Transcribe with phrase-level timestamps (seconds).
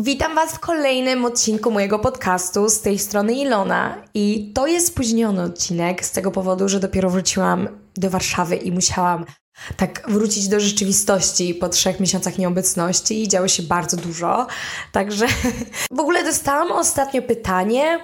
[0.00, 4.02] Witam Was w kolejnym odcinku mojego podcastu z tej strony Ilona.
[4.14, 9.24] I to jest spóźniony odcinek z tego powodu, że dopiero wróciłam do Warszawy i musiałam
[9.76, 14.46] tak wrócić do rzeczywistości po trzech miesiącach nieobecności i działo się bardzo dużo.
[14.92, 15.26] Także
[15.96, 17.98] w ogóle dostałam ostatnio pytanie,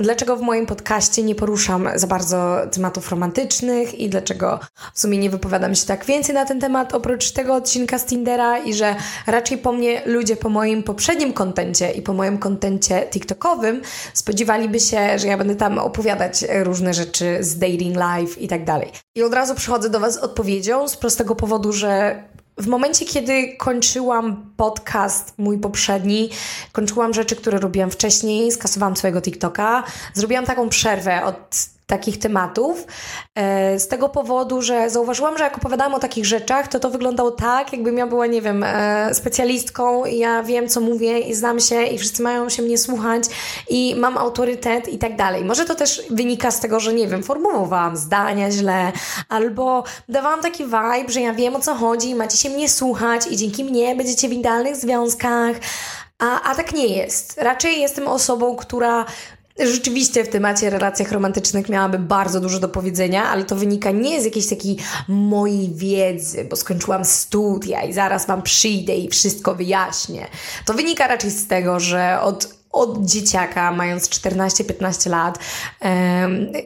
[0.00, 4.60] dlaczego w moim podcaście nie poruszam za bardzo tematów romantycznych i dlaczego
[4.94, 8.58] w sumie nie wypowiadam się tak więcej na ten temat oprócz tego odcinka z Tindera
[8.58, 13.82] i że raczej po mnie ludzie po moim poprzednim kontencie i po moim kontencie TikTokowym
[14.14, 18.92] spodziewaliby się, że ja będę tam opowiadać różne rzeczy z dating life i tak dalej.
[19.14, 22.22] I od razu przychodzę do Was z odpowiedzią z prostego powodu, że
[22.58, 26.30] w momencie, kiedy kończyłam podcast mój poprzedni,
[26.72, 29.82] kończyłam rzeczy, które robiłam wcześniej, skasowałam swojego TikToka,
[30.14, 32.86] zrobiłam taką przerwę od takich tematów.
[33.34, 37.30] E, z tego powodu, że zauważyłam, że jak opowiadałam o takich rzeczach, to to wyglądało
[37.30, 41.82] tak, jakbym ja była, nie wiem, e, specjalistką ja wiem, co mówię i znam się
[41.82, 43.24] i wszyscy mają się mnie słuchać
[43.68, 45.44] i mam autorytet i tak dalej.
[45.44, 48.92] Może to też wynika z tego, że nie wiem, formułowałam zdania źle
[49.28, 53.36] albo dawałam taki vibe, że ja wiem, o co chodzi, macie się mnie słuchać i
[53.36, 55.56] dzięki mnie będziecie w idealnych związkach.
[56.18, 57.38] A, a tak nie jest.
[57.38, 59.04] Raczej jestem osobą, która
[59.66, 64.24] Rzeczywiście w temacie relacjach romantycznych miałaby bardzo dużo do powiedzenia, ale to wynika nie z
[64.24, 64.76] jakiejś takiej
[65.08, 70.26] mojej wiedzy, bo skończyłam studia i zaraz Wam przyjdę i wszystko wyjaśnię.
[70.64, 75.38] To wynika raczej z tego, że od od dzieciaka, mając 14-15 lat,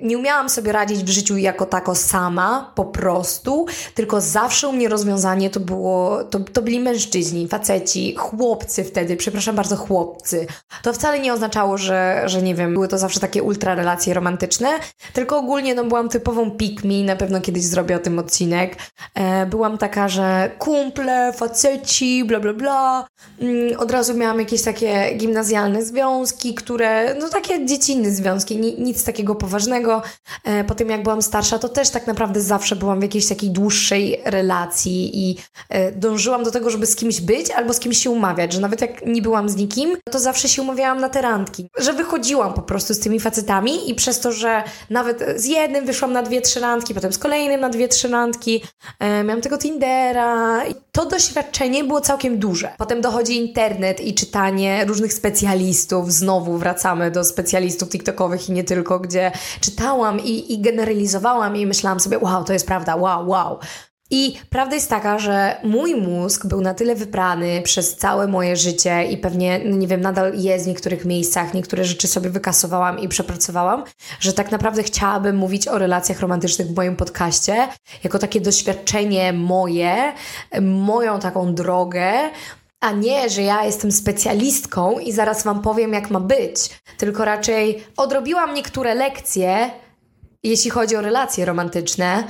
[0.02, 4.88] nie umiałam sobie radzić w życiu jako tako sama, po prostu, tylko zawsze u mnie
[4.88, 10.46] rozwiązanie to było, to, to byli mężczyźni, faceci, chłopcy wtedy, przepraszam bardzo, chłopcy.
[10.82, 14.68] To wcale nie oznaczało, że, że nie wiem, były to zawsze takie ultra relacje romantyczne,
[15.12, 18.76] tylko ogólnie no byłam typową pick me, na pewno kiedyś zrobię o tym odcinek.
[19.14, 23.06] E, byłam taka, że kumple, faceci, bla bla bla.
[23.40, 29.34] Mm, od razu miałam jakieś takie gimnazjalne związki, które, no takie dziecinne związki, nic takiego
[29.34, 30.02] poważnego.
[30.44, 33.50] E, po tym jak byłam starsza, to też tak naprawdę zawsze byłam w jakiejś takiej
[33.50, 35.36] dłuższej relacji i
[35.68, 38.80] e, dążyłam do tego, żeby z kimś być albo z kimś się umawiać, że nawet
[38.80, 42.62] jak nie byłam z nikim, to zawsze się umawiałam na te randki, że wychodziłam po
[42.62, 46.60] prostu z tymi facetami i przez to, że nawet z jednym wyszłam na dwie, trzy
[46.60, 48.62] randki, potem z kolejnym na dwie, trzy randki,
[49.00, 52.74] e, miałam tego Tindera i to doświadczenie było całkiem duże.
[52.78, 58.64] Potem dochodzi internet i czytanie różnych specjalistów, specjalistów, znowu wracamy do specjalistów TikTokowych i nie
[58.64, 63.58] tylko, gdzie czytałam i, i generalizowałam i myślałam sobie, wow, to jest prawda, wow, wow.
[64.10, 69.04] I prawda jest taka, że mój mózg był na tyle wyprany przez całe moje życie
[69.04, 73.08] i pewnie, no nie wiem, nadal jest w niektórych miejscach, niektóre rzeczy sobie wykasowałam i
[73.08, 73.84] przepracowałam,
[74.20, 77.68] że tak naprawdę chciałabym mówić o relacjach romantycznych w moim podcaście,
[78.04, 80.12] jako takie doświadczenie moje,
[80.60, 82.12] moją taką drogę,
[82.84, 87.84] a nie, że ja jestem specjalistką i zaraz Wam powiem, jak ma być, tylko raczej
[87.96, 89.70] odrobiłam niektóre lekcje,
[90.42, 92.24] jeśli chodzi o relacje romantyczne,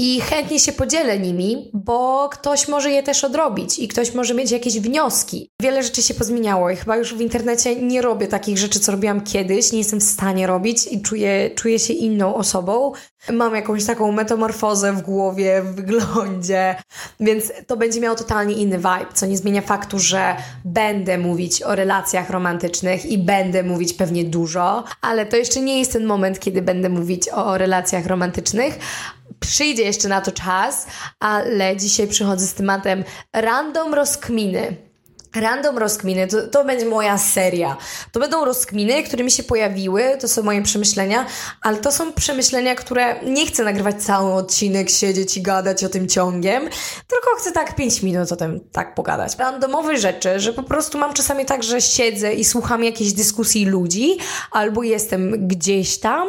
[0.00, 4.50] i chętnie się podzielę nimi, bo ktoś może je też odrobić i ktoś może mieć
[4.50, 5.50] jakieś wnioski.
[5.62, 9.20] Wiele rzeczy się pozmieniało i chyba już w internecie nie robię takich rzeczy, co robiłam
[9.20, 12.92] kiedyś, nie jestem w stanie robić i czuję, czuję się inną osobą.
[13.32, 16.76] Mam jakąś taką metamorfozę w głowie, w wyglądzie,
[17.20, 21.74] więc to będzie miało totalnie inny vibe, co nie zmienia faktu, że będę mówić o
[21.74, 26.62] relacjach romantycznych i będę mówić pewnie dużo, ale to jeszcze nie jest ten moment, kiedy
[26.62, 28.78] będę mówić o relacjach romantycznych,
[29.40, 30.86] przyjdzie jeszcze na to czas,
[31.20, 34.87] ale dzisiaj przychodzę z tematem random rozkminy.
[35.40, 37.76] Random rozkminy, to, to będzie moja seria.
[38.12, 41.26] To będą rozkminy, które mi się pojawiły, to są moje przemyślenia,
[41.62, 46.08] ale to są przemyślenia, które nie chcę nagrywać cały odcinek, siedzieć i gadać o tym
[46.08, 46.62] ciągiem,
[47.06, 49.38] tylko chcę tak 5 minut o tym tak pogadać.
[49.38, 54.18] Randomowe rzeczy, że po prostu mam czasami tak, że siedzę i słucham jakiejś dyskusji ludzi,
[54.50, 56.28] albo jestem gdzieś tam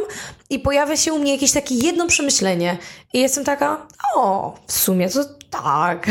[0.49, 2.77] i pojawia się u mnie jakieś takie jedno przemyślenie
[3.13, 6.07] i jestem taka, o, w sumie to tak.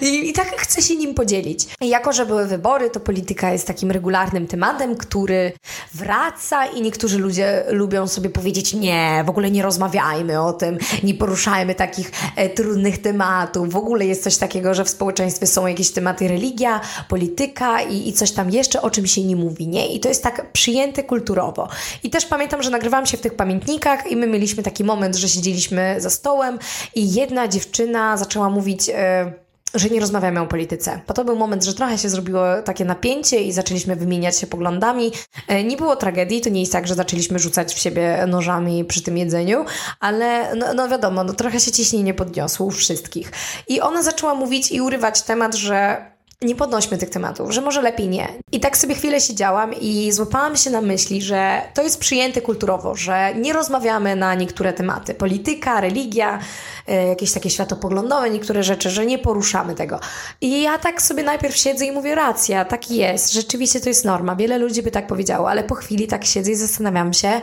[0.00, 1.66] I, I, tak chcę się nim podzielić.
[1.80, 5.52] Jako, że były wybory, to polityka jest takim regularnym tematem, który
[5.94, 11.14] wraca i niektórzy ludzie lubią sobie powiedzieć, nie, w ogóle nie rozmawiajmy o tym, nie
[11.14, 13.72] poruszajmy takich e, trudnych tematów.
[13.72, 18.12] W ogóle jest coś takiego, że w społeczeństwie są jakieś tematy religia, polityka i, i
[18.12, 19.94] coś tam jeszcze, o czym się nie mówi, nie?
[19.94, 21.68] I to jest tak przyjęte kulturowo.
[22.02, 25.28] I też pamiętam, że nagrywałam się w tych pamiętnikach i my mieliśmy taki moment, że
[25.28, 26.58] siedzieliśmy za stołem
[26.94, 29.32] i jedna dziewczyna zaczęła zaczęła mówić, e,
[29.74, 31.00] że nie rozmawiamy o polityce.
[31.08, 35.12] Bo to był moment, że trochę się zrobiło takie napięcie i zaczęliśmy wymieniać się poglądami.
[35.48, 39.02] E, nie było tragedii, to nie jest tak, że zaczęliśmy rzucać w siebie nożami przy
[39.02, 39.64] tym jedzeniu,
[40.00, 43.32] ale no, no wiadomo, no trochę się ciśnienie podniosło u wszystkich.
[43.68, 46.06] I ona zaczęła mówić i urywać temat, że
[46.42, 48.28] nie podnośmy tych tematów, że może lepiej nie.
[48.52, 52.94] I tak sobie chwilę siedziałam i złapałam się na myśli, że to jest przyjęte kulturowo,
[52.94, 55.14] że nie rozmawiamy na niektóre tematy.
[55.14, 56.38] Polityka, religia,
[56.86, 60.00] e, jakieś takie światopoglądowe, niektóre rzeczy, że nie poruszamy tego.
[60.40, 64.36] I ja tak sobie najpierw siedzę i mówię, racja, tak jest, rzeczywiście to jest norma.
[64.36, 67.40] Wiele ludzi by tak powiedziało, ale po chwili tak siedzę i zastanawiam się,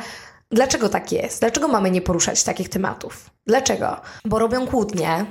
[0.52, 1.40] Dlaczego tak jest?
[1.40, 3.30] Dlaczego mamy nie poruszać takich tematów?
[3.48, 4.02] Dlaczego?
[4.26, 5.26] Bo robią kłótnie,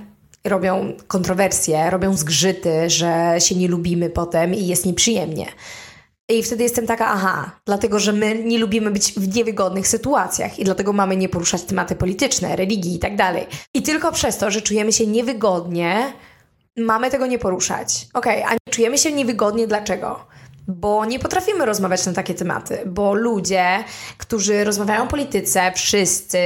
[0.44, 5.46] robią kontrowersje, robią zgrzyty, że się nie lubimy potem i jest nieprzyjemnie.
[6.28, 10.64] I wtedy jestem taka, aha, dlatego, że my nie lubimy być w niewygodnych sytuacjach i
[10.64, 13.46] dlatego mamy nie poruszać tematy polityczne, religii i tak dalej.
[13.74, 16.12] I tylko przez to, że czujemy się niewygodnie,
[16.76, 18.06] mamy tego nie poruszać.
[18.14, 20.26] Okej, okay, a czujemy się niewygodnie dlaczego?
[20.68, 23.84] Bo nie potrafimy rozmawiać na takie tematy, bo ludzie,
[24.18, 26.38] którzy rozmawiają o polityce, wszyscy,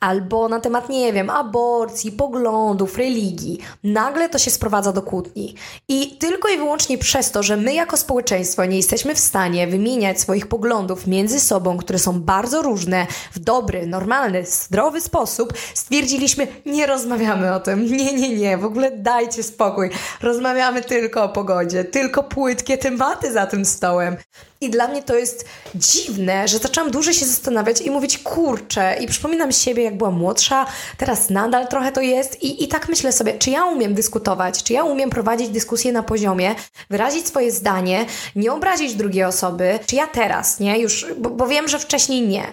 [0.00, 5.54] albo na temat, nie wiem, aborcji, poglądów, religii, nagle to się sprowadza do kłótni.
[5.88, 10.20] I tylko i wyłącznie przez to, że my jako społeczeństwo nie jesteśmy w stanie wymieniać
[10.20, 16.86] swoich poglądów między sobą, które są bardzo różne, w dobry, normalny, zdrowy sposób, stwierdziliśmy, nie
[16.86, 17.86] rozmawiamy o tym.
[17.96, 19.90] Nie, nie, nie, w ogóle dajcie spokój.
[20.22, 24.16] Rozmawiamy tylko o pogodzie, tylko płytkie tematy za tym tym stołem.
[24.60, 25.44] I dla mnie to jest
[25.74, 30.66] dziwne, że zaczęłam dłużej się zastanawiać i mówić, kurczę, i przypominam siebie, jak byłam młodsza,
[30.98, 34.72] teraz nadal trochę to jest i, i tak myślę sobie, czy ja umiem dyskutować, czy
[34.72, 36.54] ja umiem prowadzić dyskusję na poziomie,
[36.90, 38.06] wyrazić swoje zdanie,
[38.36, 42.46] nie obrazić drugiej osoby, czy ja teraz, nie, już, bo, bo wiem, że wcześniej nie,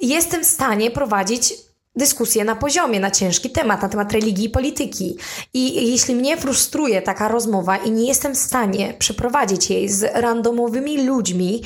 [0.00, 1.54] jestem w stanie prowadzić
[1.98, 5.16] dyskusję na poziomie, na ciężki temat, na temat religii i polityki.
[5.54, 11.06] I jeśli mnie frustruje taka rozmowa i nie jestem w stanie przeprowadzić jej z randomowymi
[11.06, 11.62] ludźmi,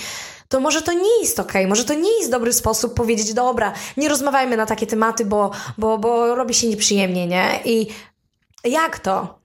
[0.48, 4.08] to może to nie jest ok, może to nie jest dobry sposób powiedzieć, dobra, nie
[4.08, 7.60] rozmawiajmy na takie tematy, bo, bo, bo robi się nieprzyjemnie, nie?
[7.64, 7.86] I
[8.64, 9.41] jak to?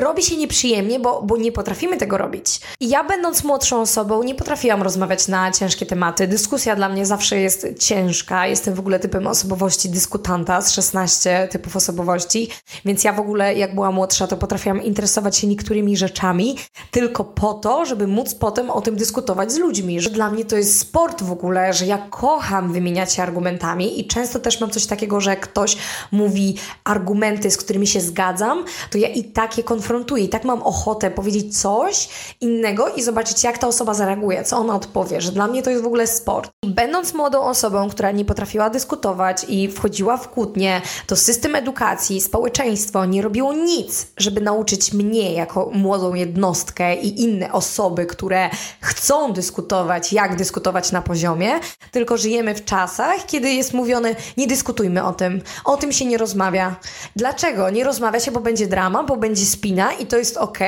[0.00, 2.60] Robi się nieprzyjemnie, bo, bo nie potrafimy tego robić.
[2.80, 6.28] I ja, będąc młodszą osobą, nie potrafiłam rozmawiać na ciężkie tematy.
[6.28, 8.46] Dyskusja dla mnie zawsze jest ciężka.
[8.46, 12.48] Jestem w ogóle typem osobowości dyskutanta z 16 typów osobowości,
[12.84, 16.56] więc ja w ogóle, jak była młodsza, to potrafiłam interesować się niektórymi rzeczami
[16.90, 20.00] tylko po to, żeby móc potem o tym dyskutować z ludźmi.
[20.00, 24.06] Że dla mnie to jest sport w ogóle, że ja kocham wymieniać się argumentami i
[24.06, 25.76] często też mam coś takiego, że ktoś
[26.12, 30.44] mówi argumenty, z którymi się zgadzam, to ja i tak tak je konfrontuję i tak
[30.44, 32.08] mam ochotę powiedzieć coś
[32.40, 35.82] innego i zobaczyć, jak ta osoba zareaguje, co ona odpowie, że dla mnie to jest
[35.82, 36.50] w ogóle sport.
[36.66, 43.04] Będąc młodą osobą, która nie potrafiła dyskutować i wchodziła w kłótnie, to system edukacji, społeczeństwo
[43.04, 48.50] nie robiło nic, żeby nauczyć mnie jako młodą jednostkę i inne osoby, które
[48.80, 51.50] chcą dyskutować, jak dyskutować na poziomie,
[51.90, 56.18] tylko żyjemy w czasach, kiedy jest mówione, nie dyskutujmy o tym, o tym się nie
[56.18, 56.76] rozmawia.
[57.16, 57.70] Dlaczego?
[57.70, 60.58] Nie rozmawia się, bo będzie drama, bo będzie będzie spina i to jest ok,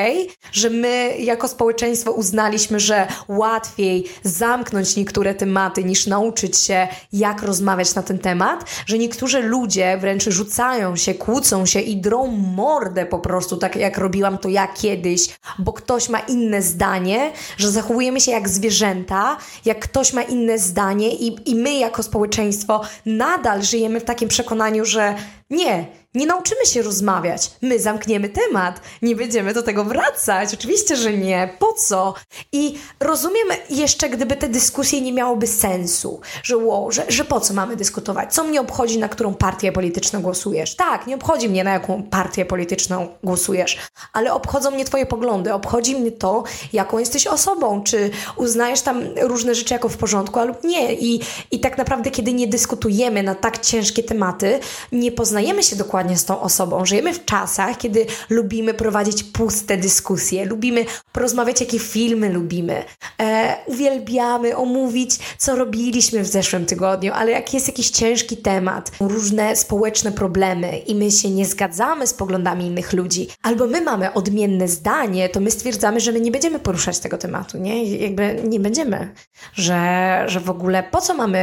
[0.52, 7.94] że my jako społeczeństwo uznaliśmy, że łatwiej zamknąć niektóre tematy niż nauczyć się, jak rozmawiać
[7.94, 13.18] na ten temat, że niektórzy ludzie wręcz rzucają się, kłócą się i drą mordę po
[13.18, 18.32] prostu, tak jak robiłam to ja kiedyś, bo ktoś ma inne zdanie, że zachowujemy się
[18.32, 24.04] jak zwierzęta, jak ktoś ma inne zdanie i, i my jako społeczeństwo nadal żyjemy w
[24.04, 25.14] takim przekonaniu, że
[25.52, 27.50] nie, nie nauczymy się rozmawiać.
[27.62, 30.54] My zamkniemy temat, nie będziemy do tego wracać.
[30.54, 31.56] Oczywiście, że nie.
[31.58, 32.14] Po co?
[32.52, 37.54] I rozumiem jeszcze, gdyby te dyskusje nie miałyby sensu, że, wow, że, że po co
[37.54, 38.34] mamy dyskutować?
[38.34, 40.76] Co mnie obchodzi, na którą partię polityczną głosujesz?
[40.76, 43.78] Tak, nie obchodzi mnie, na jaką partię polityczną głosujesz,
[44.12, 49.54] ale obchodzą mnie Twoje poglądy, obchodzi mnie to, jaką jesteś osobą, czy uznajesz tam różne
[49.54, 50.94] rzeczy jako w porządku, lub nie.
[50.94, 54.60] I, I tak naprawdę, kiedy nie dyskutujemy na tak ciężkie tematy,
[54.92, 56.84] nie poznajemy się dokładnie dokładnie z tą osobą.
[56.84, 62.84] Żyjemy w czasach, kiedy lubimy prowadzić puste dyskusje, lubimy porozmawiać, jakie filmy lubimy,
[63.20, 69.56] e, uwielbiamy omówić, co robiliśmy w zeszłym tygodniu, ale jak jest jakiś ciężki temat, różne
[69.56, 74.68] społeczne problemy i my się nie zgadzamy z poglądami innych ludzi, albo my mamy odmienne
[74.68, 77.84] zdanie, to my stwierdzamy, że my nie będziemy poruszać tego tematu, nie?
[77.84, 79.14] Jakby nie będziemy,
[79.54, 81.40] że, że w ogóle po co mamy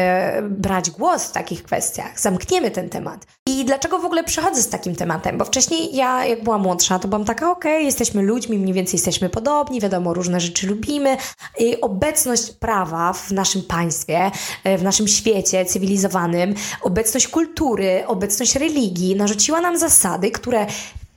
[0.50, 2.20] brać głos w takich kwestiach?
[2.20, 3.39] Zamkniemy ten temat.
[3.50, 5.38] I dlaczego w ogóle przychodzę z takim tematem?
[5.38, 8.98] Bo wcześniej ja, jak byłam młodsza, to byłam taka, okej, okay, jesteśmy ludźmi, mniej więcej
[8.98, 11.18] jesteśmy podobni, wiadomo, różne rzeczy lubimy.
[11.60, 14.32] I obecność prawa w naszym państwie,
[14.64, 20.66] e, w naszym świecie cywilizowanym, obecność kultury, obecność religii narzuciła nam zasady, które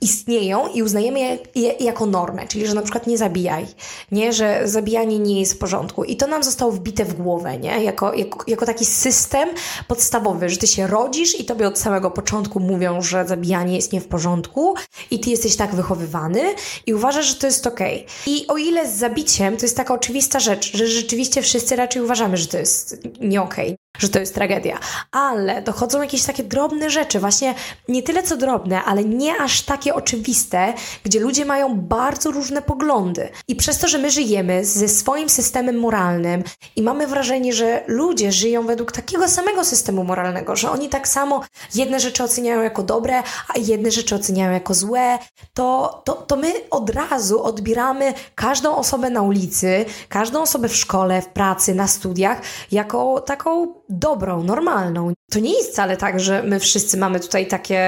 [0.03, 3.65] istnieją i uznajemy je, jako normę, czyli że na przykład nie zabijaj,
[4.11, 6.03] nie, że zabijanie nie jest w porządku.
[6.03, 9.49] I to nam zostało wbite w głowę, nie, jako, jako, jako taki system
[9.87, 14.01] podstawowy, że ty się rodzisz i tobie od samego początku mówią, że zabijanie jest nie
[14.01, 14.75] w porządku
[15.11, 16.41] i ty jesteś tak wychowywany
[16.85, 17.95] i uważasz, że to jest okej.
[17.95, 18.33] Okay.
[18.33, 22.37] I o ile z zabiciem to jest taka oczywista rzecz, że rzeczywiście wszyscy raczej uważamy,
[22.37, 23.65] że to jest nie okej.
[23.65, 24.79] Okay że to jest tragedia.
[25.11, 27.55] Ale dochodzą jakieś takie drobne rzeczy, właśnie
[27.87, 30.73] nie tyle co drobne, ale nie aż takie oczywiste,
[31.03, 33.29] gdzie ludzie mają bardzo różne poglądy.
[33.47, 36.43] I przez to, że my żyjemy ze swoim systemem moralnym
[36.75, 41.43] i mamy wrażenie, że ludzie żyją według takiego samego systemu moralnego, że oni tak samo
[41.75, 43.23] jedne rzeczy oceniają jako dobre,
[43.55, 45.19] a jedne rzeczy oceniają jako złe,
[45.53, 51.21] to, to, to my od razu odbieramy każdą osobę na ulicy, każdą osobę w szkole,
[51.21, 55.13] w pracy, na studiach jako taką dobrą, normalną.
[55.31, 57.83] To nie jest wcale tak, że my wszyscy mamy tutaj takie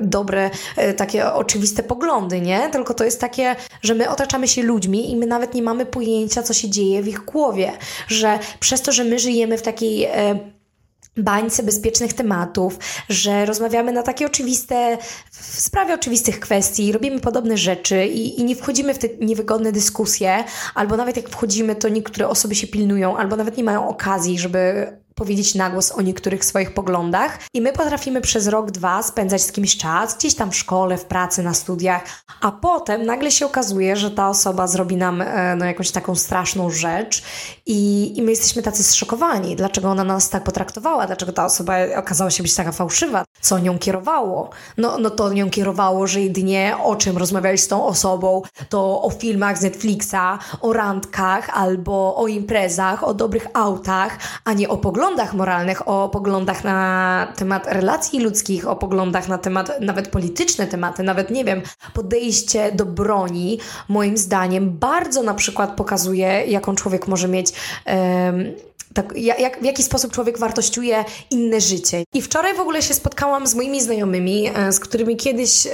[0.00, 2.70] dobre, e, takie oczywiste poglądy, nie?
[2.70, 6.42] Tylko to jest takie, że my otaczamy się ludźmi i my nawet nie mamy pojęcia,
[6.42, 7.72] co się dzieje w ich głowie.
[8.08, 10.38] Że przez to, że my żyjemy w takiej e,
[11.18, 12.78] bańce bezpiecznych tematów,
[13.08, 14.98] że rozmawiamy na takie oczywiste,
[15.30, 20.44] w sprawie oczywistych kwestii, robimy podobne rzeczy i, i, nie wchodzimy w te niewygodne dyskusje,
[20.74, 24.92] albo nawet jak wchodzimy, to niektóre osoby się pilnują, albo nawet nie mają okazji, żeby
[25.18, 29.52] powiedzieć na głos o niektórych swoich poglądach i my potrafimy przez rok, dwa spędzać z
[29.52, 32.02] kimś czas, gdzieś tam w szkole, w pracy, na studiach,
[32.40, 36.70] a potem nagle się okazuje, że ta osoba zrobi nam e, no, jakąś taką straszną
[36.70, 37.22] rzecz
[37.66, 42.30] i, i my jesteśmy tacy zszokowani, dlaczego ona nas tak potraktowała, dlaczego ta osoba okazała
[42.30, 44.50] się być taka fałszywa, co nią kierowało.
[44.76, 49.10] No, no to nią kierowało, że jedynie o czym rozmawiałeś z tą osobą, to o
[49.10, 55.07] filmach z Netflixa, o randkach albo o imprezach, o dobrych autach, a nie o poglądach
[55.08, 61.02] poglądach moralnych, o poglądach na temat relacji ludzkich, o poglądach na temat nawet polityczne tematy,
[61.02, 61.62] nawet nie wiem,
[61.94, 67.52] podejście do broni, moim zdaniem bardzo na przykład pokazuje, jaką człowiek może mieć.
[67.86, 68.67] Um,
[69.02, 72.04] tak, jak, w jaki sposób człowiek wartościuje inne życie.
[72.14, 75.70] I wczoraj w ogóle się spotkałam z moimi znajomymi, e, z którymi kiedyś e,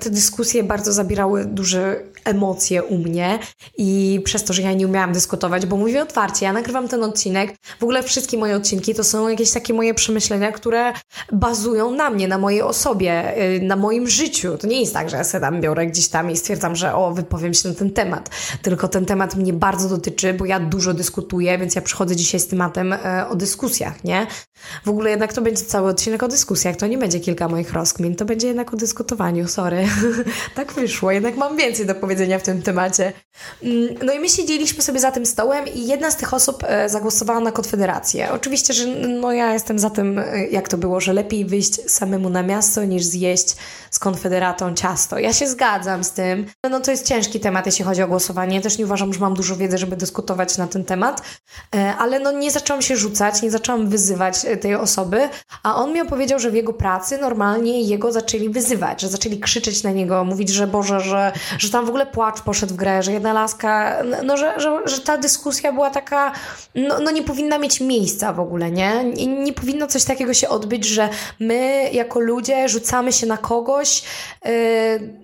[0.00, 3.38] te dyskusje bardzo zabierały duże emocje u mnie
[3.78, 7.54] i przez to, że ja nie umiałam dyskutować, bo mówię otwarcie, ja nagrywam ten odcinek,
[7.80, 10.92] w ogóle wszystkie moje odcinki to są jakieś takie moje przemyślenia, które
[11.32, 14.58] bazują na mnie, na mojej osobie, e, na moim życiu.
[14.58, 17.12] To nie jest tak, że ja sobie tam biorę gdzieś tam i stwierdzam, że o,
[17.12, 18.30] wypowiem się na ten temat,
[18.62, 22.46] tylko ten temat mnie bardzo dotyczy, bo ja dużo dyskutuję, więc ja przychodzę dzisiaj z
[22.70, 24.26] tematem e, o dyskusjach, nie?
[24.84, 28.16] W ogóle jednak to będzie cały odcinek o dyskusjach, to nie będzie kilka moich rozkmin,
[28.16, 29.88] to będzie jednak o dyskutowaniu, sorry.
[30.56, 33.12] tak wyszło, jednak mam więcej do powiedzenia w tym temacie.
[33.62, 36.88] Mm, no i my siedzieliśmy sobie za tym stołem i jedna z tych osób e,
[36.88, 38.32] zagłosowała na Konfederację.
[38.32, 42.30] Oczywiście, że no ja jestem za tym, e, jak to było, że lepiej wyjść samemu
[42.30, 43.56] na miasto niż zjeść
[43.90, 45.18] z Konfederatą ciasto.
[45.18, 46.46] Ja się zgadzam z tym.
[46.70, 48.56] No to jest ciężki temat, jeśli chodzi o głosowanie.
[48.56, 51.22] Ja też nie uważam, że mam dużo wiedzy, żeby dyskutować na ten temat,
[51.98, 55.28] ale no nie zaczęłam się rzucać, nie zaczęłam wyzywać e, tej osoby,
[55.62, 59.82] a on mi opowiedział, że w jego pracy normalnie jego zaczęli wyzywać, że zaczęli krzyczeć
[59.82, 63.12] na niego, mówić, że Boże, że, że tam w ogóle płacz poszedł w grę, że
[63.12, 66.32] jedna laska, no, że, że, że ta dyskusja była taka,
[66.74, 69.04] no, no nie powinna mieć miejsca w ogóle, nie?
[69.04, 69.26] nie?
[69.26, 71.08] Nie powinno coś takiego się odbyć, że
[71.40, 74.02] my jako ludzie rzucamy się na kogoś,
[74.44, 75.21] yy,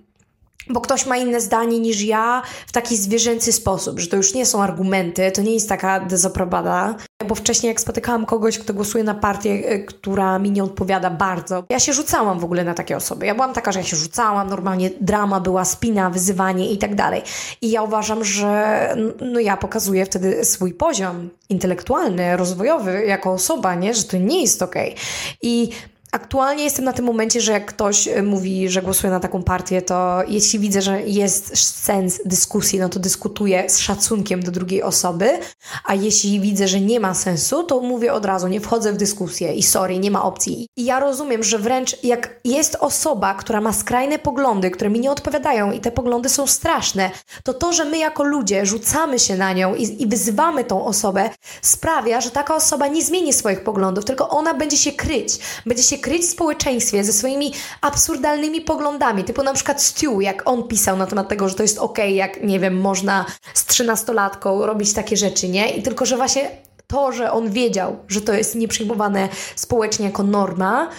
[0.69, 4.45] bo ktoś ma inne zdanie niż ja w taki zwierzęcy sposób, że to już nie
[4.45, 6.95] są argumenty, to nie jest taka dezaprobada,
[7.27, 11.63] bo wcześniej jak spotykałam kogoś, kto głosuje na partię, e, która mi nie odpowiada bardzo,
[11.69, 13.25] ja się rzucałam w ogóle na takie osoby.
[13.25, 17.21] Ja byłam taka, że ja się rzucałam, normalnie drama była, spina, wyzywanie i tak dalej.
[17.61, 18.79] I ja uważam, że
[19.21, 23.93] no ja pokazuję wtedy swój poziom intelektualny, rozwojowy jako osoba, nie?
[23.93, 24.89] Że to nie jest okej.
[24.89, 25.03] Okay.
[25.41, 25.69] I
[26.11, 29.81] Aktualnie jestem na tym momencie, że jak ktoś e, mówi, że głosuje na taką partię,
[29.81, 35.39] to jeśli widzę, że jest sens dyskusji, no to dyskutuję z szacunkiem do drugiej osoby,
[35.85, 39.53] a jeśli widzę, że nie ma sensu, to mówię od razu, nie wchodzę w dyskusję
[39.53, 40.67] i sorry, nie ma opcji.
[40.77, 45.11] I ja rozumiem, że wręcz jak jest osoba, która ma skrajne poglądy, które mi nie
[45.11, 47.11] odpowiadają i te poglądy są straszne,
[47.43, 51.29] to to, że my jako ludzie rzucamy się na nią i, i wyzywamy tą osobę,
[51.61, 55.98] sprawia, że taka osoba nie zmieni swoich poglądów, tylko ona będzie się kryć, będzie się
[55.99, 61.05] kryć w społeczeństwie ze swoimi absurdalnymi poglądami, typu na przykład Stu, jak on pisał na
[61.05, 65.17] temat tego, że to jest okej, okay, jak nie wiem, można z trzynastolatką robić takie
[65.17, 65.69] rzeczy, nie?
[65.69, 66.51] I tylko, że właśnie
[66.87, 70.89] to, że on wiedział, że to jest nieprzyjmowane społecznie jako norma,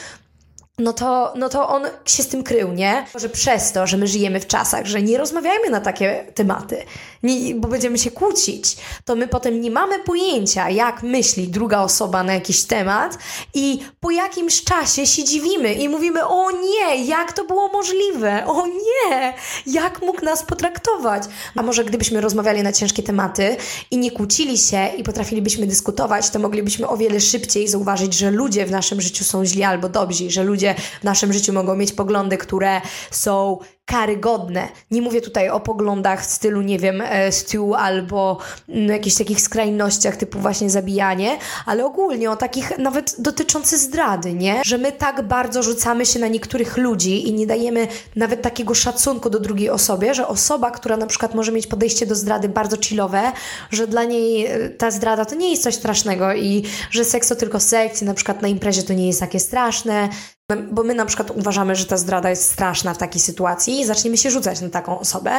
[0.80, 3.06] no to, no to on się z tym krył, nie?
[3.14, 6.76] Może przez to, że my żyjemy w czasach, że nie rozmawiajmy na takie tematy,
[7.22, 12.22] nie, bo będziemy się kłócić, to my potem nie mamy pojęcia, jak myśli druga osoba
[12.22, 13.18] na jakiś temat
[13.54, 18.46] i po jakimś czasie się dziwimy i mówimy, o nie, jak to było możliwe?
[18.46, 19.34] O nie,
[19.66, 21.22] jak mógł nas potraktować?
[21.56, 23.56] A może gdybyśmy rozmawiali na ciężkie tematy
[23.90, 28.66] i nie kłócili się i potrafilibyśmy dyskutować, to moglibyśmy o wiele szybciej zauważyć, że ludzie
[28.66, 32.38] w naszym życiu są źli albo dobrzy, że ludzie w naszym życiu mogą mieć poglądy,
[32.38, 33.58] które są
[33.90, 34.68] karygodne.
[34.90, 39.40] Nie mówię tutaj o poglądach w stylu, nie wiem, e, Stu albo no, jakichś takich
[39.40, 44.62] skrajnościach typu właśnie zabijanie, ale ogólnie o takich nawet dotyczących zdrady, nie?
[44.64, 49.30] Że my tak bardzo rzucamy się na niektórych ludzi i nie dajemy nawet takiego szacunku
[49.30, 53.22] do drugiej osoby, że osoba, która na przykład może mieć podejście do zdrady bardzo chillowe,
[53.70, 57.36] że dla niej e, ta zdrada to nie jest coś strasznego i że seks to
[57.36, 60.08] tylko seks i na przykład na imprezie to nie jest takie straszne,
[60.57, 64.16] bo my na przykład uważamy, że ta zdrada jest straszna w takiej sytuacji i zaczniemy
[64.16, 65.33] się rzucać na taką osobę,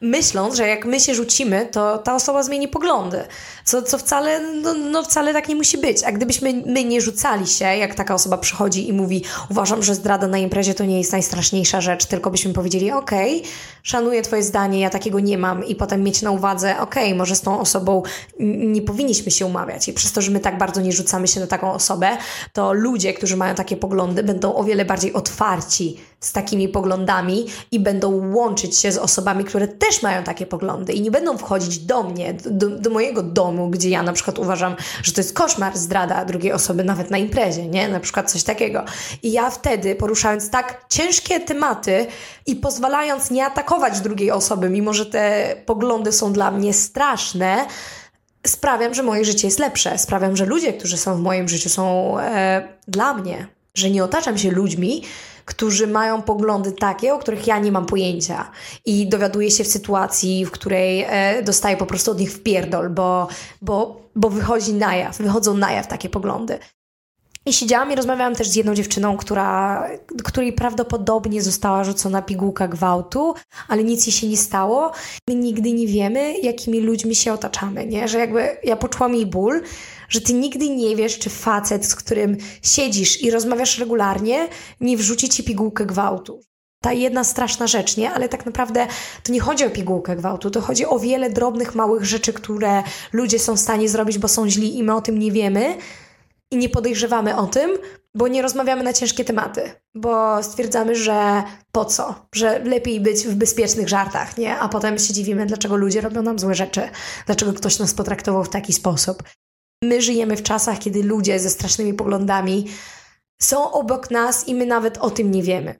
[0.00, 3.24] myśląc, że jak my się rzucimy, to ta osoba zmieni poglądy.
[3.64, 6.04] Co, co wcale, no, no wcale tak nie musi być.
[6.04, 10.26] A gdybyśmy my nie rzucali się, jak taka osoba przychodzi i mówi, uważam, że zdrada
[10.26, 13.50] na imprezie to nie jest najstraszniejsza rzecz, tylko byśmy powiedzieli, okej, okay,
[13.82, 17.36] szanuję twoje zdanie, ja takiego nie mam i potem mieć na uwadze, okej, okay, może
[17.36, 18.02] z tą osobą
[18.40, 19.88] nie powinniśmy się umawiać.
[19.88, 22.08] I przez to, że my tak bardzo nie rzucamy się na taką osobę,
[22.52, 27.80] to ludzie, którzy mają takie poglądy, będą o wiele bardziej otwarci z takimi poglądami i
[27.80, 32.02] będą łączyć się z osobami, które też mają takie poglądy i nie będą wchodzić do
[32.02, 36.24] mnie, do, do, mojego domu, gdzie ja na przykład uważam, że to jest koszmar zdrada
[36.24, 37.88] drugiej osoby, nawet na imprezie, nie?
[37.88, 38.84] Na przykład coś takiego.
[39.22, 42.06] I ja wtedy, poruszając tak ciężkie tematy
[42.46, 47.66] i pozwalając nie atakować drugiej osoby, mimo że te poglądy są dla mnie straszne,
[48.46, 49.98] sprawiam, że moje życie jest lepsze.
[49.98, 54.38] Sprawiam, że ludzie, którzy są w moim życiu, są e, dla mnie że nie otaczam
[54.38, 55.02] się ludźmi,
[55.44, 58.50] którzy mają poglądy takie, o których ja nie mam pojęcia.
[58.84, 63.28] I dowiaduję się w sytuacji, w której e, dostaję po prostu od nich wpierdol, bo,
[63.62, 66.58] bo, bo wychodzi na jaw, wychodzą na jaw takie poglądy.
[67.46, 69.82] I siedziałam i rozmawiałam też z jedną dziewczyną, która,
[70.24, 73.34] której prawdopodobnie została rzucona pigułka gwałtu,
[73.68, 74.92] ale nic jej się nie stało.
[75.28, 78.08] My nigdy nie wiemy, jakimi ludźmi się otaczamy, nie?
[78.08, 79.62] Że jakby ja poczułam jej ból,
[80.08, 84.48] że ty nigdy nie wiesz, czy facet, z którym siedzisz i rozmawiasz regularnie,
[84.80, 86.40] nie wrzuci ci pigułkę gwałtu.
[86.82, 88.10] Ta jedna straszna rzecz, nie?
[88.10, 88.86] Ale tak naprawdę
[89.22, 92.82] to nie chodzi o pigułkę gwałtu, to chodzi o wiele drobnych, małych rzeczy, które
[93.12, 95.76] ludzie są w stanie zrobić, bo są źli i my o tym nie wiemy
[96.50, 97.70] i nie podejrzewamy o tym,
[98.14, 101.42] bo nie rozmawiamy na ciężkie tematy, bo stwierdzamy, że
[101.72, 104.58] po co, że lepiej być w bezpiecznych żartach, nie?
[104.58, 106.88] A potem się dziwimy, dlaczego ludzie robią nam złe rzeczy,
[107.26, 109.22] dlaczego ktoś nas potraktował w taki sposób.
[109.82, 112.66] My żyjemy w czasach, kiedy ludzie ze strasznymi poglądami
[113.42, 115.74] są obok nas i my nawet o tym nie wiemy.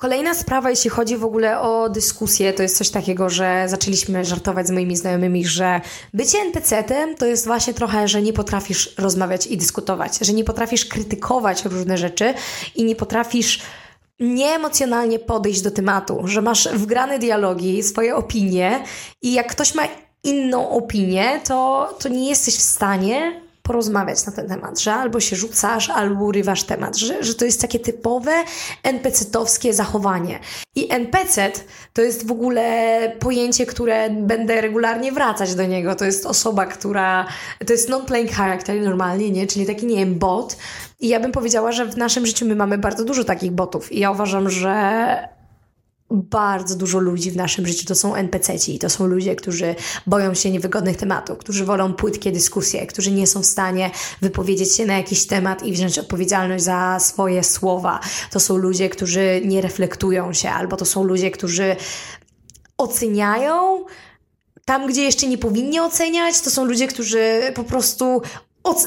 [0.00, 4.66] Kolejna sprawa, jeśli chodzi w ogóle o dyskusję, to jest coś takiego, że zaczęliśmy żartować
[4.66, 5.80] z moimi znajomymi, że
[6.14, 10.84] bycie NPC-tem to jest właśnie trochę, że nie potrafisz rozmawiać i dyskutować, że nie potrafisz
[10.84, 12.34] krytykować różne rzeczy
[12.74, 13.62] i nie potrafisz
[14.20, 18.84] nieemocjonalnie podejść do tematu, że masz wgrane dialogi, swoje opinie
[19.22, 19.82] i jak ktoś ma
[20.26, 25.36] inną opinię, to, to nie jesteś w stanie porozmawiać na ten temat, że albo się
[25.36, 28.32] rzucasz, albo urywasz temat, że, że to jest takie typowe
[28.82, 30.38] NPC-towskie zachowanie.
[30.74, 31.52] I NPC
[31.92, 35.94] to jest w ogóle pojęcie, które będę regularnie wracać do niego.
[35.94, 37.26] To jest osoba, która.
[37.66, 39.46] To jest non-playing character normalnie, nie?
[39.46, 40.56] Czyli taki, nie wiem, bot.
[41.00, 43.92] I ja bym powiedziała, że w naszym życiu my mamy bardzo dużo takich botów.
[43.92, 45.35] I ja uważam, że
[46.22, 49.74] bardzo dużo ludzi w naszym życiu to są NPC-ci to są ludzie, którzy
[50.06, 53.90] boją się niewygodnych tematów, którzy wolą płytkie dyskusje, którzy nie są w stanie
[54.22, 58.00] wypowiedzieć się na jakiś temat i wziąć odpowiedzialność za swoje słowa.
[58.30, 61.76] To są ludzie, którzy nie reflektują się, albo to są ludzie, którzy
[62.78, 63.84] oceniają
[64.64, 66.40] tam, gdzie jeszcze nie powinni oceniać.
[66.40, 68.22] To są ludzie, którzy po prostu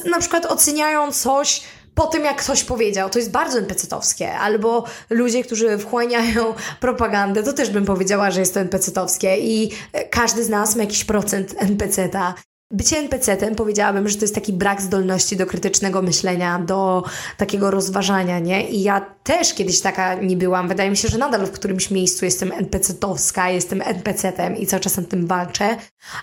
[0.10, 1.62] na przykład oceniają coś
[2.00, 3.10] po tym, jak ktoś powiedział.
[3.10, 4.26] To jest bardzo NPC-towskie.
[4.26, 9.72] Albo ludzie, którzy wchłaniają propagandę, to też bym powiedziała, że jest to NPC-towskie i
[10.10, 12.34] każdy z nas ma jakiś procent NPC-ta.
[12.72, 17.04] Bycie NPC-tem powiedziałabym, że to jest taki brak zdolności do krytycznego myślenia, do
[17.38, 18.70] takiego rozważania, nie?
[18.70, 20.68] I ja też kiedyś taka nie byłam.
[20.68, 24.98] Wydaje mi się, że nadal w którymś miejscu jestem NPC-towska, jestem NPC-tem i cały czas
[24.98, 25.78] na tym walczę,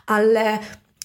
[0.07, 0.59] ale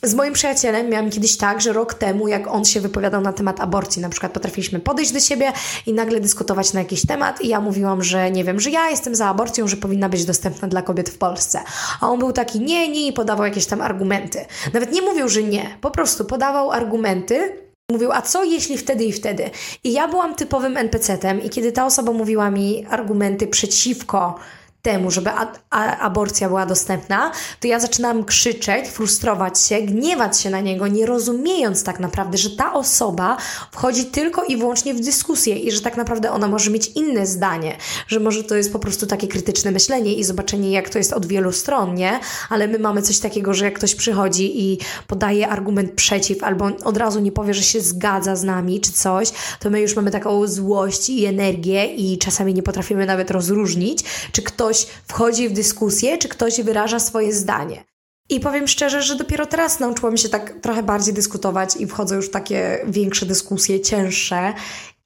[0.03, 3.59] z moim przyjacielem miałam kiedyś tak, że rok temu, jak on się wypowiadał na temat
[3.59, 5.53] aborcji, na przykład potrafiliśmy podejść do siebie
[5.85, 9.15] i nagle dyskutować na jakiś temat i ja mówiłam, że nie wiem, że ja jestem
[9.15, 11.59] za aborcją, że powinna być dostępna dla kobiet w Polsce.
[12.01, 14.45] A on był taki nie, nie i podawał jakieś tam argumenty.
[14.73, 17.61] Nawet nie mówił, że nie, po prostu podawał argumenty,
[17.91, 19.49] Mówił, a co jeśli wtedy i wtedy?
[19.83, 24.39] I ja byłam typowym NPC-tem i kiedy ta osoba mówiła mi argumenty przeciwko
[24.81, 30.49] temu, żeby a, a, aborcja była dostępna, to ja zaczynam krzyczeć, frustrować się, gniewać się
[30.49, 33.37] na niego, nie rozumiejąc tak naprawdę, że ta osoba
[33.71, 37.77] wchodzi tylko i wyłącznie w dyskusję i że tak naprawdę ona może mieć inne zdanie,
[38.07, 41.25] że może to jest po prostu takie krytyczne myślenie i zobaczenie, jak to jest od
[41.25, 42.19] wielu stron, nie?
[42.49, 46.97] Ale my mamy coś takiego, że jak ktoś przychodzi i podaje argument przeciw, albo od
[46.97, 50.47] razu nie powie, że się zgadza z nami czy coś, to my już mamy taką
[50.47, 56.17] złość i energię i czasami nie potrafimy nawet rozróżnić, czy ktoś ktoś wchodzi w dyskusję,
[56.17, 57.83] czy ktoś wyraża swoje zdanie.
[58.29, 62.27] I powiem szczerze, że dopiero teraz nauczyłam się tak trochę bardziej dyskutować i wchodzę już
[62.27, 64.53] w takie większe dyskusje, cięższe.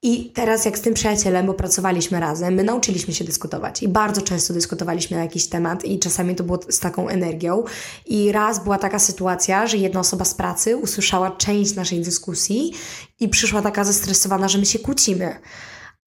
[0.02, 4.22] I teraz, jak z tym przyjacielem, bo pracowaliśmy razem, my nauczyliśmy się dyskutować i bardzo
[4.22, 7.64] często dyskutowaliśmy na jakiś temat, i czasami to było z taką energią.
[8.06, 12.72] I raz była taka sytuacja, że jedna osoba z pracy usłyszała część naszej dyskusji
[13.20, 15.36] i przyszła taka zestresowana, że my się kłócimy.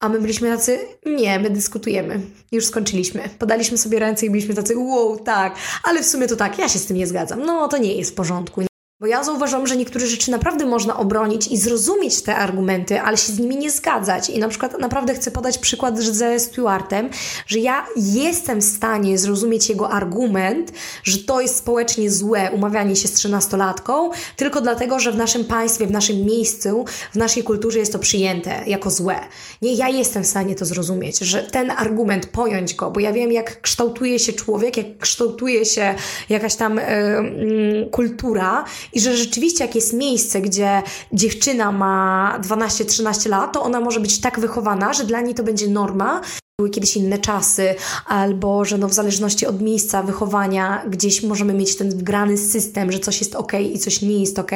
[0.01, 2.21] A my byliśmy tacy, nie, my dyskutujemy.
[2.51, 3.29] Już skończyliśmy.
[3.39, 6.79] Podaliśmy sobie ręce i byliśmy tacy, wow, tak, ale w sumie to tak, ja się
[6.79, 7.45] z tym nie zgadzam.
[7.45, 8.68] No, to nie jest w porządku.
[9.01, 13.33] Bo ja zauważam, że niektóre rzeczy naprawdę można obronić i zrozumieć te argumenty, ale się
[13.33, 14.29] z nimi nie zgadzać.
[14.29, 17.09] I na przykład naprawdę chcę podać przykład ze Stewartem,
[17.47, 20.71] że ja jestem w stanie zrozumieć jego argument,
[21.03, 25.87] że to jest społecznie złe umawianie się z trzynastolatką, tylko dlatego, że w naszym państwie,
[25.87, 29.19] w naszym miejscu, w naszej kulturze jest to przyjęte jako złe.
[29.61, 33.31] Nie, ja jestem w stanie to zrozumieć, że ten argument, pojąć go, bo ja wiem,
[33.31, 35.95] jak kształtuje się człowiek, jak kształtuje się
[36.29, 43.53] jakaś tam yy, kultura i że rzeczywiście jak jest miejsce, gdzie dziewczyna ma 12-13 lat,
[43.53, 46.21] to ona może być tak wychowana, że dla niej to będzie norma,
[46.59, 51.75] były kiedyś inne czasy, albo że no w zależności od miejsca wychowania gdzieś możemy mieć
[51.75, 54.51] ten wgrany system, że coś jest ok i coś nie jest ok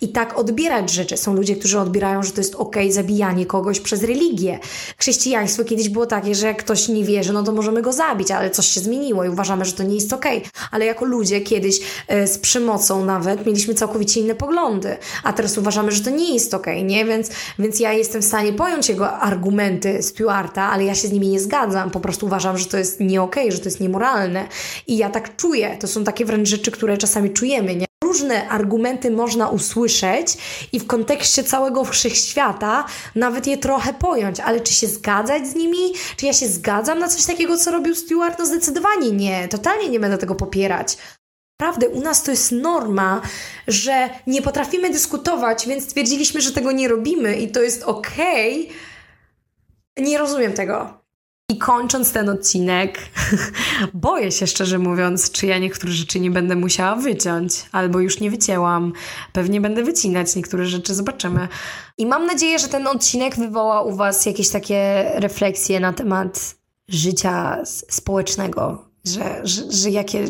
[0.00, 1.16] i tak odbierać rzeczy.
[1.16, 4.58] Są ludzie, którzy odbierają, że to jest ok zabijanie kogoś przez religię.
[4.98, 8.50] Chrześcijaństwo kiedyś było takie, że jak ktoś nie wierzy, no to możemy go zabić, ale
[8.50, 10.24] coś się zmieniło i uważamy, że to nie jest ok.
[10.70, 15.92] Ale jako ludzie kiedyś e, z przemocą nawet mieliśmy całkowicie inne poglądy, a teraz uważamy,
[15.92, 17.04] że to nie jest ok, nie?
[17.04, 21.28] Więc, więc ja jestem w stanie pojąć jego argumenty Stuarta, ale ja się z nimi
[21.28, 24.48] nie nie zgadzam, po prostu uważam, że to jest nie okay, że to jest niemoralne.
[24.86, 25.76] I ja tak czuję.
[25.80, 27.86] To są takie wręcz rzeczy, które czasami czujemy, nie?
[28.04, 30.36] Różne argumenty można usłyszeć
[30.72, 35.92] i w kontekście całego wszechświata nawet je trochę pojąć, ale czy się zgadzać z nimi?
[36.16, 38.38] Czy ja się zgadzam na coś takiego, co robił Stewart?
[38.38, 39.48] No zdecydowanie nie.
[39.48, 40.96] Totalnie nie będę tego popierać.
[41.60, 43.22] Naprawdę, u nas to jest norma,
[43.68, 48.64] że nie potrafimy dyskutować, więc stwierdziliśmy, że tego nie robimy i to jest okej.
[48.64, 50.06] Okay.
[50.06, 51.05] Nie rozumiem tego.
[51.50, 52.98] I kończąc ten odcinek,
[53.94, 58.30] boję się szczerze mówiąc, czy ja niektóre rzeczy nie będę musiała wyciąć, albo już nie
[58.30, 58.92] wycięłam.
[59.32, 61.48] Pewnie będę wycinać niektóre rzeczy, zobaczymy.
[61.98, 66.54] I mam nadzieję, że ten odcinek wywoła u Was jakieś takie refleksje na temat
[66.88, 70.24] życia społecznego, że, że, że jakie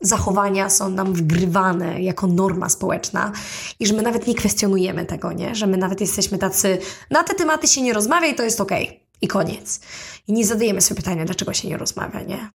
[0.00, 3.32] zachowania są nam wgrywane jako norma społeczna
[3.80, 5.54] i że my nawet nie kwestionujemy tego, nie?
[5.54, 6.78] Że my nawet jesteśmy tacy,
[7.10, 8.84] na te tematy się nie rozmawia i to jest okej.
[8.84, 9.05] Okay.
[9.20, 9.80] I koniec.
[10.28, 12.50] I nie zadajemy sobie pytania, dlaczego się nie rozmawia, nie?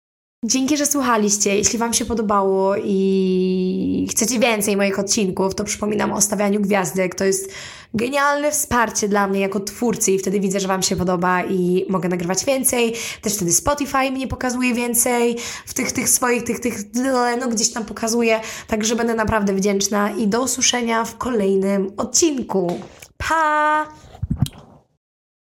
[0.44, 1.56] Dzięki, że słuchaliście.
[1.56, 7.14] Jeśli Wam się podobało i chcecie więcej moich odcinków, to przypominam o stawianiu gwiazdek.
[7.14, 7.50] To jest
[7.94, 12.08] genialne wsparcie dla mnie jako twórcy i wtedy widzę, że Wam się podoba i mogę
[12.08, 12.94] nagrywać więcej.
[13.22, 16.78] Też wtedy Spotify mnie pokazuje więcej w tych, tych swoich, tych, tych,
[17.40, 18.40] no gdzieś tam pokazuje.
[18.68, 22.80] Także będę naprawdę wdzięczna i do usłyszenia w kolejnym odcinku.
[23.16, 24.07] Pa!